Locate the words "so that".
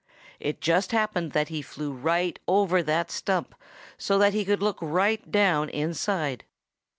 3.99-4.33